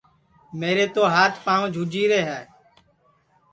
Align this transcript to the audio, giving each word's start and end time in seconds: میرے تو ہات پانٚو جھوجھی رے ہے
میرے 0.59 0.85
تو 0.95 1.01
ہات 1.13 1.33
پانٚو 1.43 1.69
جھوجھی 1.73 2.03
رے 2.11 2.21
ہے 2.29 2.41